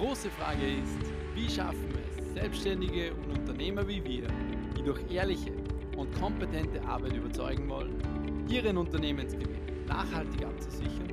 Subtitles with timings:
[0.00, 4.28] große Frage ist, wie schaffen es Selbstständige und Unternehmer wie wir,
[4.74, 5.52] die durch ehrliche
[5.94, 8.02] und kompetente Arbeit überzeugen wollen,
[8.48, 11.12] ihren Unternehmensgewinn nachhaltig abzusichern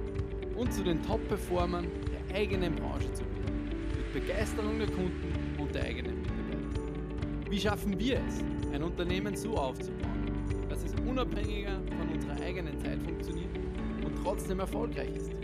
[0.56, 1.86] und zu den Top-Performern
[2.30, 7.52] der eigenen Branche zu werden, mit Begeisterung der Kunden und der eigenen Mitarbeiter.
[7.52, 8.42] Wie schaffen wir es,
[8.74, 10.32] ein Unternehmen so aufzubauen,
[10.70, 13.54] dass es unabhängiger von unserer eigenen Zeit funktioniert
[14.06, 15.37] und trotzdem erfolgreich ist?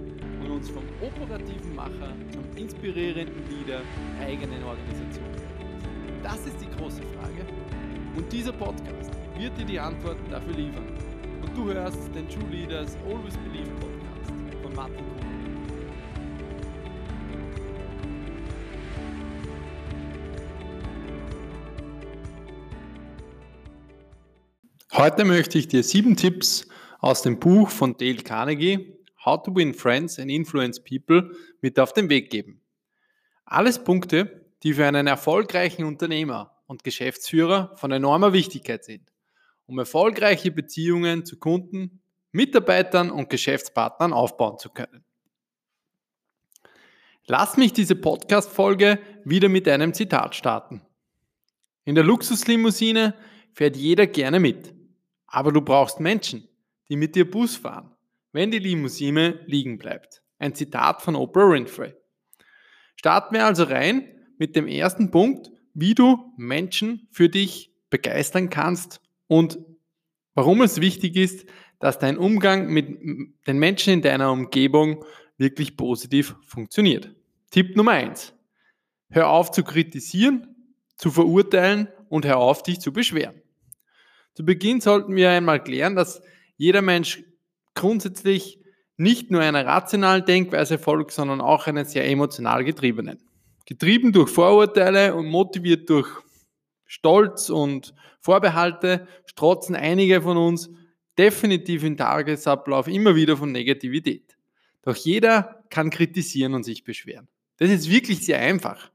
[0.43, 3.81] Und uns vom operativen Macher zum inspirierenden Leader
[4.19, 5.25] der eigenen Organisation?
[6.21, 7.45] Das ist die große Frage
[8.15, 10.87] und dieser Podcast wird dir die Antworten dafür liefern.
[11.41, 15.23] Und du hörst den True Leaders Always Believe Podcast von Martin Kuhn.
[24.95, 26.67] Heute möchte ich dir sieben Tipps
[26.99, 28.93] aus dem Buch von Dale Carnegie
[29.25, 32.61] How to Win Friends and Influence People mit auf den Weg geben.
[33.45, 39.11] Alles Punkte, die für einen erfolgreichen Unternehmer und Geschäftsführer von enormer Wichtigkeit sind,
[39.65, 45.05] um erfolgreiche Beziehungen zu Kunden, Mitarbeitern und Geschäftspartnern aufbauen zu können.
[47.25, 50.81] Lass mich diese Podcast-Folge wieder mit einem Zitat starten.
[51.85, 53.13] In der Luxuslimousine
[53.53, 54.73] fährt jeder gerne mit,
[55.27, 56.49] aber du brauchst Menschen,
[56.89, 57.92] die mit dir Bus fahren
[58.33, 60.21] wenn die Limousine liegen bleibt.
[60.39, 61.93] Ein Zitat von Oprah Winfrey.
[62.97, 69.01] Starten wir also rein mit dem ersten Punkt, wie du Menschen für dich begeistern kannst
[69.27, 69.59] und
[70.33, 71.45] warum es wichtig ist,
[71.79, 72.87] dass dein Umgang mit
[73.47, 75.05] den Menschen in deiner Umgebung
[75.37, 77.15] wirklich positiv funktioniert.
[77.51, 78.33] Tipp Nummer eins:
[79.09, 80.55] Hör auf zu kritisieren,
[80.95, 83.41] zu verurteilen und hör auf, dich zu beschweren.
[84.33, 86.21] Zu Beginn sollten wir einmal klären, dass
[86.57, 87.23] jeder Mensch
[87.75, 88.59] grundsätzlich
[88.97, 93.19] nicht nur einer rationalen Denkweise folgt, sondern auch einer sehr emotional getriebenen.
[93.65, 96.07] Getrieben durch Vorurteile und motiviert durch
[96.85, 100.69] Stolz und Vorbehalte strotzen einige von uns
[101.17, 104.37] definitiv im Tagesablauf immer wieder von Negativität.
[104.83, 107.27] Doch jeder kann kritisieren und sich beschweren.
[107.57, 108.91] Das ist wirklich sehr einfach.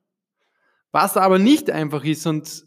[0.93, 2.65] Was aber nicht einfach ist und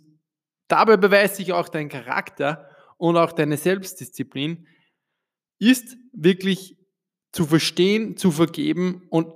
[0.68, 4.68] dabei beweist sich auch dein Charakter und auch deine Selbstdisziplin,
[5.61, 6.75] ist wirklich
[7.31, 9.27] zu verstehen, zu vergeben und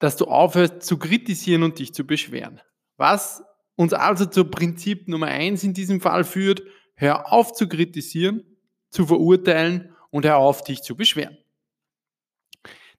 [0.00, 2.60] dass du aufhörst zu kritisieren und dich zu beschweren.
[2.96, 3.42] Was
[3.76, 6.62] uns also zu Prinzip Nummer eins in diesem Fall führt,
[6.96, 8.42] hör auf zu kritisieren,
[8.90, 11.38] zu verurteilen und hör auf, dich zu beschweren.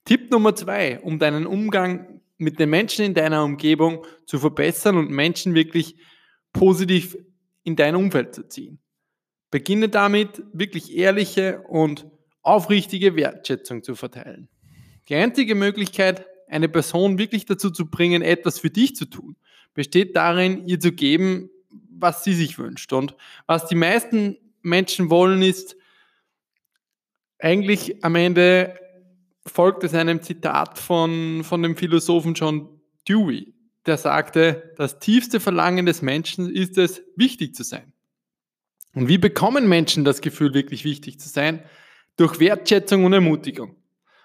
[0.05, 5.11] Tipp Nummer zwei, um deinen Umgang mit den Menschen in deiner Umgebung zu verbessern und
[5.11, 5.97] Menschen wirklich
[6.53, 7.17] positiv
[7.63, 8.79] in dein Umfeld zu ziehen.
[9.51, 12.09] Beginne damit, wirklich ehrliche und
[12.47, 14.47] aufrichtige Wertschätzung zu verteilen.
[15.09, 19.35] Die einzige Möglichkeit, eine Person wirklich dazu zu bringen, etwas für dich zu tun,
[19.73, 21.49] besteht darin, ihr zu geben,
[21.89, 22.93] was sie sich wünscht.
[22.93, 23.15] Und
[23.45, 25.75] was die meisten Menschen wollen, ist
[27.39, 28.79] eigentlich am Ende
[29.45, 32.69] folgt es einem Zitat von, von dem Philosophen John
[33.07, 33.53] Dewey,
[33.85, 37.93] der sagte, das tiefste Verlangen des Menschen ist es, wichtig zu sein.
[38.93, 41.63] Und wie bekommen Menschen das Gefühl, wirklich wichtig zu sein?
[42.17, 43.75] Durch Wertschätzung und Ermutigung.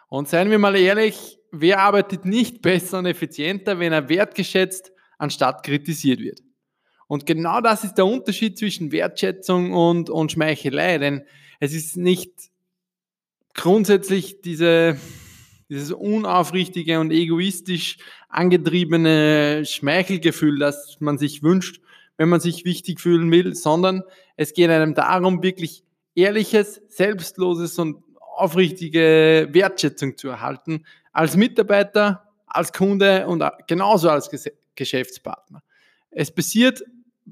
[0.08, 5.62] Und seien wir mal ehrlich, wer arbeitet nicht besser und effizienter, wenn er wertgeschätzt anstatt
[5.62, 6.40] kritisiert wird?
[7.06, 11.22] Und genau das ist der Unterschied zwischen Wertschätzung und, und Schmeichelei, denn
[11.60, 12.32] es ist nicht
[13.54, 14.96] grundsätzlich diese,
[15.68, 17.98] dieses unaufrichtige und egoistisch
[18.30, 21.82] angetriebene Schmeichelgefühl, das man sich wünscht,
[22.16, 24.02] wenn man sich wichtig fühlen will, sondern
[24.36, 28.02] es geht einem darum, wirklich ehrliches, selbstloses und
[28.36, 34.30] aufrichtige Wertschätzung zu erhalten als Mitarbeiter, als Kunde und genauso als
[34.74, 35.62] Geschäftspartner.
[36.10, 36.82] Es passiert,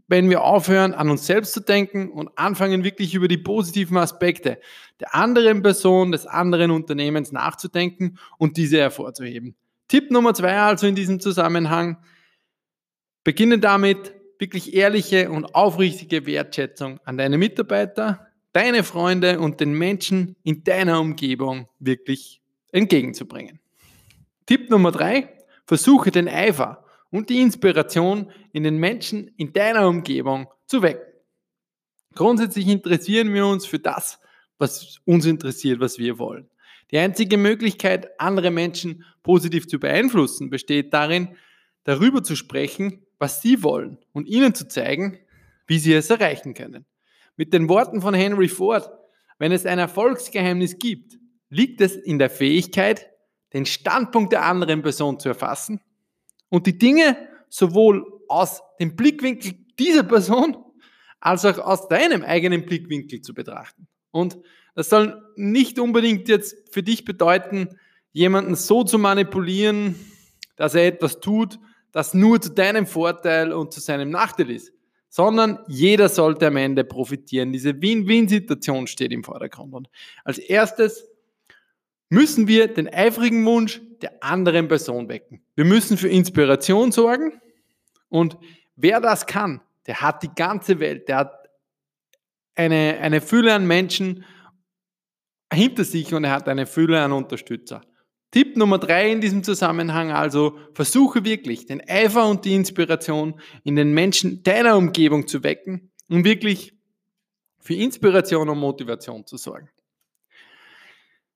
[0.06, 4.60] wenn wir aufhören, an uns selbst zu denken und anfangen, wirklich über die positiven Aspekte
[5.00, 9.56] der anderen Person, des anderen Unternehmens nachzudenken und diese hervorzuheben.
[9.88, 11.98] Tipp Nummer zwei also in diesem Zusammenhang,
[13.24, 20.36] beginne damit, wirklich ehrliche und aufrichtige Wertschätzung an deine Mitarbeiter, deine Freunde und den Menschen
[20.42, 22.40] in deiner Umgebung wirklich
[22.72, 23.60] entgegenzubringen.
[24.46, 25.28] Tipp Nummer drei,
[25.66, 31.06] versuche den Eifer und die Inspiration in den Menschen in deiner Umgebung zu wecken.
[32.14, 34.18] Grundsätzlich interessieren wir uns für das,
[34.58, 36.48] was uns interessiert, was wir wollen.
[36.90, 41.36] Die einzige Möglichkeit, andere Menschen positiv zu beeinflussen, besteht darin,
[41.84, 45.18] darüber zu sprechen, was sie wollen und ihnen zu zeigen,
[45.66, 46.84] wie sie es erreichen können.
[47.36, 48.90] Mit den Worten von Henry Ford,
[49.38, 51.18] wenn es ein Erfolgsgeheimnis gibt,
[51.48, 53.10] liegt es in der Fähigkeit,
[53.52, 55.80] den Standpunkt der anderen Person zu erfassen
[56.48, 57.16] und die Dinge
[57.48, 60.56] sowohl aus dem Blickwinkel dieser Person
[61.20, 63.88] als auch aus deinem eigenen Blickwinkel zu betrachten.
[64.10, 64.38] Und
[64.74, 67.78] das soll nicht unbedingt jetzt für dich bedeuten,
[68.12, 69.94] jemanden so zu manipulieren,
[70.56, 71.58] dass er etwas tut,
[71.92, 74.72] das nur zu deinem Vorteil und zu seinem Nachteil ist,
[75.10, 77.52] sondern jeder sollte am Ende profitieren.
[77.52, 79.74] Diese Win-Win-Situation steht im Vordergrund.
[79.74, 79.90] Und
[80.24, 81.06] als erstes
[82.08, 85.42] müssen wir den eifrigen Wunsch der anderen Person wecken.
[85.56, 87.40] Wir müssen für Inspiration sorgen
[88.08, 88.38] und
[88.76, 91.48] wer das kann, der hat die ganze Welt, der hat
[92.54, 94.24] eine, eine Fülle an Menschen
[95.52, 97.82] hinter sich und er hat eine Fülle an Unterstützer.
[98.30, 103.74] Tipp Nummer drei in diesem Zusammenhang also, versuche wirklich den Eifer und die Inspiration in
[103.74, 106.74] den Menschen deiner Umgebung zu wecken, um wirklich
[107.58, 109.68] für Inspiration und Motivation zu sorgen.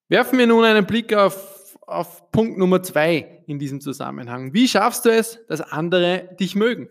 [0.08, 4.54] Werfen wir nun einen Blick auf, auf Punkt Nummer zwei in diesem Zusammenhang.
[4.54, 6.88] Wie schaffst du es, dass andere dich mögen?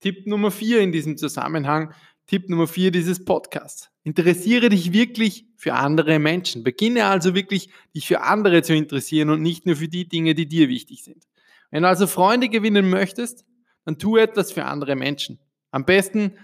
[0.00, 1.92] Tipp Nummer vier in diesem Zusammenhang,
[2.30, 3.90] Tipp Nummer vier dieses Podcasts.
[4.04, 6.62] Interessiere dich wirklich für andere Menschen.
[6.62, 10.46] Beginne also wirklich, dich für andere zu interessieren und nicht nur für die Dinge, die
[10.46, 11.26] dir wichtig sind.
[11.72, 13.44] Wenn du also Freunde gewinnen möchtest,
[13.84, 15.40] dann tu etwas für andere Menschen.
[15.72, 16.36] Am besten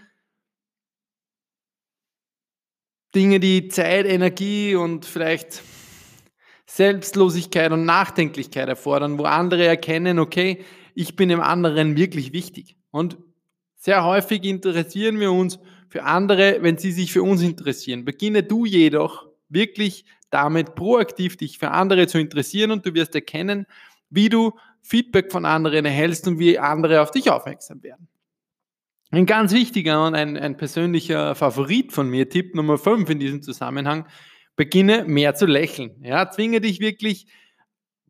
[3.14, 5.62] Dinge, die Zeit, Energie und vielleicht
[6.66, 10.64] Selbstlosigkeit und Nachdenklichkeit erfordern, wo andere erkennen, okay,
[10.96, 12.76] ich bin dem anderen wirklich wichtig.
[12.90, 13.18] Und
[13.76, 18.04] sehr häufig interessieren wir uns für andere, wenn sie sich für uns interessieren.
[18.04, 23.66] Beginne du jedoch wirklich damit proaktiv dich für andere zu interessieren und du wirst erkennen,
[24.10, 24.52] wie du
[24.82, 28.08] Feedback von anderen erhältst und wie andere auf dich aufmerksam werden.
[29.10, 33.42] Ein ganz wichtiger und ein, ein persönlicher Favorit von mir, Tipp Nummer 5 in diesem
[33.42, 34.06] Zusammenhang,
[34.56, 36.02] beginne mehr zu lächeln.
[36.02, 37.26] Ja, zwinge dich wirklich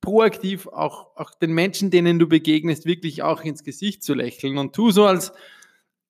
[0.01, 4.75] proaktiv auch, auch den Menschen, denen du begegnest, wirklich auch ins Gesicht zu lächeln und
[4.75, 5.33] tu so, als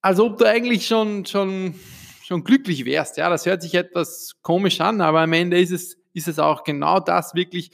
[0.06, 1.74] als ob du eigentlich schon, schon,
[2.22, 3.16] schon glücklich wärst.
[3.16, 6.62] Ja, das hört sich etwas komisch an, aber am Ende ist es, ist es auch
[6.62, 7.72] genau das wirklich,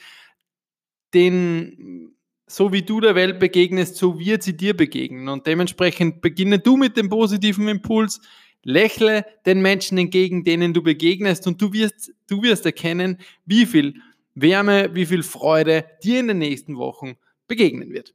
[1.12, 2.14] den,
[2.46, 5.29] so wie du der Welt begegnest, so wird sie dir begegnen.
[5.29, 8.19] Und dementsprechend beginne du mit dem positiven Impuls,
[8.62, 13.96] lächle den Menschen entgegen, denen du begegnest und du wirst, du wirst erkennen, wie viel
[14.34, 18.14] Wärme, wie viel Freude dir in den nächsten Wochen begegnen wird.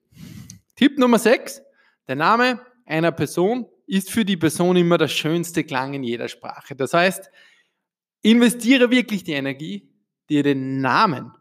[0.75, 1.61] Tipp Nummer 6,
[2.07, 6.75] der Name einer Person ist für die Person immer der schönste Klang in jeder Sprache.
[6.75, 7.31] Das heißt,
[8.21, 9.89] investiere wirklich die Energie,
[10.29, 11.31] dir den Namen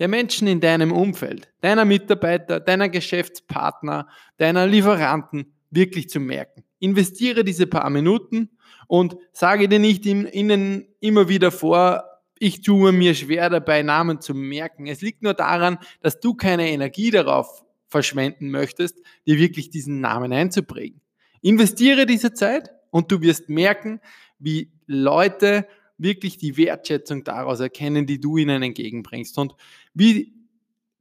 [0.00, 4.08] der Menschen in deinem Umfeld, deiner Mitarbeiter, deiner Geschäftspartner,
[4.38, 6.64] deiner Lieferanten wirklich zu merken.
[6.78, 8.48] Investiere diese paar Minuten
[8.88, 12.04] und sage dir nicht ihnen immer wieder vor,
[12.38, 14.86] ich tue mir schwer dabei, Namen zu merken.
[14.86, 20.32] Es liegt nur daran, dass du keine Energie darauf verschwenden möchtest, dir wirklich diesen Namen
[20.32, 21.02] einzuprägen.
[21.42, 24.00] Investiere diese Zeit und du wirst merken,
[24.38, 25.66] wie Leute
[25.98, 29.54] wirklich die Wertschätzung daraus erkennen, die du ihnen entgegenbringst und
[29.94, 30.32] wie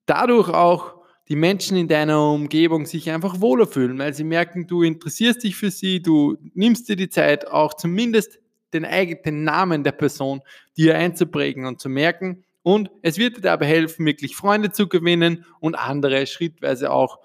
[0.06, 0.96] dadurch auch
[1.30, 5.56] die Menschen in deiner Umgebung sich einfach wohler fühlen, weil sie merken, du interessierst dich
[5.56, 8.40] für sie, du nimmst dir die Zeit, auch zumindest
[8.74, 10.42] den eigenen Namen der Person
[10.76, 12.44] dir einzuprägen und zu merken.
[12.64, 17.20] Und es wird dir dabei helfen, wirklich Freunde zu gewinnen und andere schrittweise auch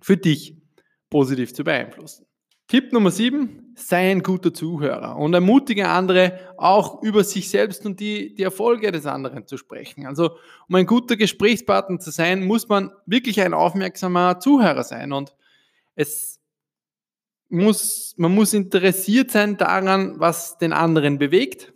[0.00, 0.57] für dich
[1.10, 2.26] positiv zu beeinflussen.
[2.68, 7.98] Tipp Nummer 7, sei ein guter Zuhörer und ermutige andere auch über sich selbst und
[7.98, 10.06] die, die Erfolge des anderen zu sprechen.
[10.06, 10.32] Also
[10.68, 15.34] um ein guter Gesprächspartner zu sein, muss man wirklich ein aufmerksamer Zuhörer sein und
[15.94, 16.40] es
[17.48, 21.72] muss, man muss interessiert sein daran, was den anderen bewegt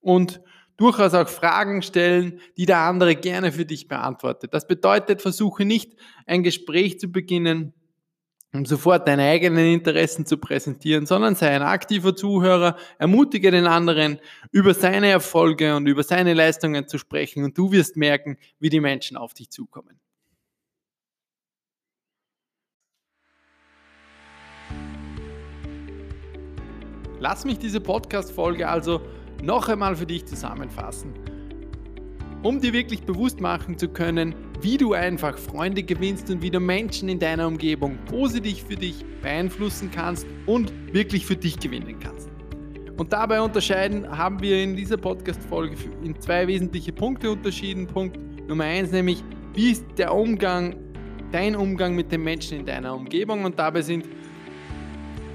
[0.00, 0.40] und
[0.76, 4.52] durchaus auch Fragen stellen, die der andere gerne für dich beantwortet.
[4.52, 5.94] Das bedeutet, versuche nicht
[6.26, 7.72] ein Gespräch zu beginnen,
[8.52, 14.18] um sofort deine eigenen Interessen zu präsentieren, sondern sei ein aktiver Zuhörer, ermutige den anderen,
[14.50, 18.80] über seine Erfolge und über seine Leistungen zu sprechen und du wirst merken, wie die
[18.80, 19.98] Menschen auf dich zukommen.
[27.20, 29.00] Lass mich diese Podcast-Folge also
[29.42, 31.14] noch einmal für dich zusammenfassen
[32.42, 36.60] um dir wirklich bewusst machen zu können, wie du einfach Freunde gewinnst und wie du
[36.60, 42.30] Menschen in deiner Umgebung positiv für dich beeinflussen kannst und wirklich für dich gewinnen kannst.
[42.96, 47.86] Und dabei unterscheiden haben wir in dieser Podcast-Folge in zwei wesentliche Punkte unterschieden.
[47.86, 48.18] Punkt
[48.48, 50.76] Nummer eins, nämlich, wie ist der Umgang,
[51.30, 53.44] dein Umgang mit den Menschen in deiner Umgebung?
[53.44, 54.06] Und dabei sind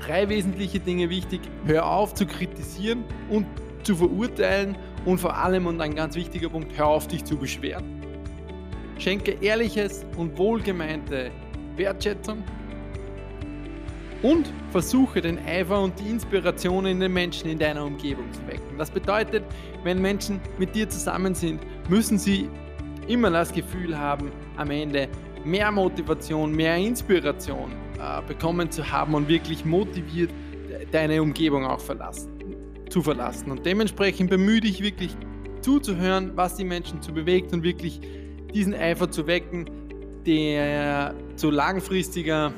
[0.06, 1.42] drei wesentliche Dinge wichtig.
[1.66, 3.46] Hör auf zu kritisieren und
[3.84, 7.86] zu verurteilen und vor allem, und ein ganz wichtiger Punkt, hör auf dich zu beschweren.
[9.00, 11.32] Schenke ehrliches und wohlgemeinte
[11.76, 12.44] Wertschätzung
[14.24, 18.78] und versuche den Eifer und die Inspiration in den Menschen in deiner Umgebung zu wecken.
[18.78, 19.44] Das bedeutet,
[19.84, 22.50] wenn Menschen mit dir zusammen sind, müssen sie
[23.08, 25.08] immer das Gefühl haben, am Ende
[25.46, 30.32] mehr Motivation, mehr Inspiration äh, bekommen zu haben und wirklich motiviert
[30.92, 32.37] deine Umgebung auch verlassen,
[32.98, 33.52] zu verlassen.
[33.52, 35.16] Und dementsprechend bemühe dich wirklich
[35.62, 38.02] zuzuhören, was die Menschen zu bewegt und wirklich
[38.56, 39.70] diesen Eifer zu wecken,
[40.26, 42.52] der zu langfristiger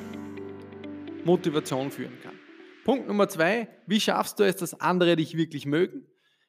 [1.25, 2.39] Motivation führen kann.
[2.86, 6.05] Punkt Nummer zwei, wie schaffst du es, dass andere dich wirklich mögen?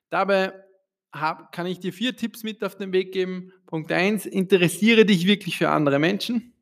[0.08, 0.52] Dabei
[1.10, 3.50] hab, kann ich dir vier Tipps mit auf den Weg geben.
[3.66, 6.54] Punkt eins, interessiere dich wirklich für andere Menschen.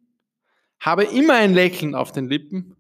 [0.81, 2.75] Habe immer ein Lächeln auf den Lippen.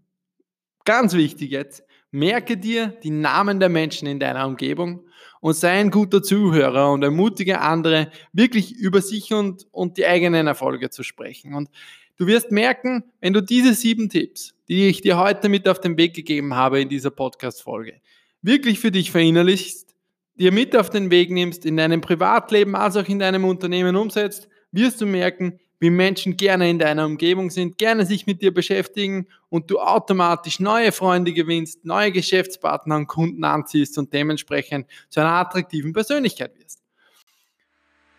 [0.87, 1.83] Ganz wichtig jetzt.
[2.11, 5.05] Merke dir die Namen der Menschen in deiner Umgebung
[5.41, 10.47] und sei ein guter Zuhörer und ermutige andere, wirklich über sich und, und die eigenen
[10.47, 11.55] Erfolge zu sprechen.
[11.55, 11.69] Und
[12.17, 15.97] du wirst merken, wenn du diese sieben Tipps, die ich dir heute mit auf den
[15.97, 18.01] Weg gegeben habe in dieser Podcast-Folge,
[18.43, 19.95] wirklich für dich verinnerlichst,
[20.37, 24.49] dir mit auf den Weg nimmst, in deinem Privatleben als auch in deinem Unternehmen umsetzt,
[24.73, 29.27] wirst du merken, wie Menschen gerne in deiner Umgebung sind, gerne sich mit dir beschäftigen
[29.49, 35.33] und du automatisch neue Freunde gewinnst, neue Geschäftspartner und Kunden anziehst und dementsprechend zu einer
[35.33, 36.83] attraktiven Persönlichkeit wirst.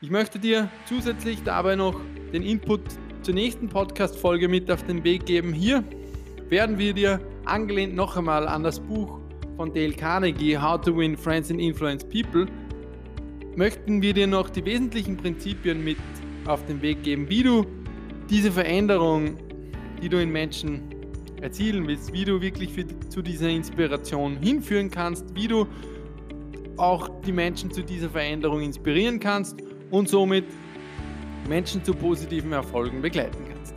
[0.01, 1.99] Ich möchte dir zusätzlich dabei noch
[2.31, 2.81] den Input
[3.21, 5.51] zur nächsten Podcast-Folge mit auf den Weg geben.
[5.51, 5.83] Hier
[6.47, 9.19] werden wir dir angelehnt noch einmal an das Buch
[9.57, 12.47] von Dale Carnegie, How to Win Friends and Influence People,
[13.57, 15.97] möchten wir dir noch die wesentlichen Prinzipien mit
[16.45, 17.65] auf den Weg geben, wie du
[18.29, 19.37] diese Veränderung,
[20.01, 20.83] die du in Menschen
[21.41, 25.67] erzielen willst, wie du wirklich für, zu dieser Inspiration hinführen kannst, wie du
[26.77, 29.57] auch die Menschen zu dieser Veränderung inspirieren kannst
[29.91, 30.45] und somit
[31.47, 33.75] Menschen zu positiven Erfolgen begleiten kannst.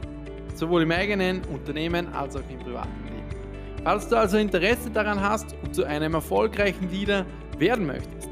[0.55, 3.83] Sowohl im eigenen Unternehmen als auch im privaten Leben.
[3.83, 7.27] Falls du also Interesse daran hast und zu einem erfolgreichen Leader
[7.59, 8.32] werden möchtest,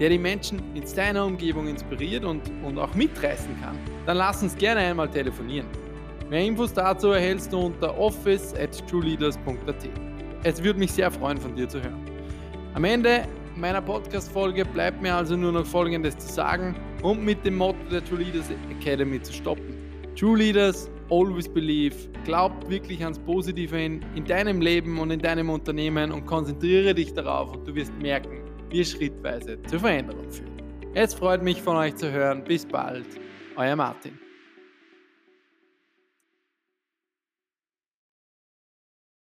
[0.00, 4.56] der die Menschen in deiner Umgebung inspiriert und, und auch mitreißen kann, dann lass uns
[4.56, 5.66] gerne einmal telefonieren.
[6.30, 9.88] Mehr Infos dazu erhältst du unter office at trueleaders.at.
[10.42, 12.02] Es würde mich sehr freuen, von dir zu hören.
[12.72, 13.24] Am Ende
[13.56, 18.02] meiner Podcast-Folge bleibt mir also nur noch Folgendes zu sagen und mit dem Motto der
[18.02, 19.74] True Leaders Academy zu stoppen.
[20.16, 21.94] True Leaders always believe.
[22.24, 27.12] Glaub wirklich ans Positive in, in deinem Leben und in deinem Unternehmen und konzentriere dich
[27.12, 30.62] darauf und du wirst merken, wir schrittweise zur Veränderung führen.
[30.94, 32.42] Es freut mich von euch zu hören.
[32.44, 33.06] Bis bald,
[33.56, 34.18] euer Martin.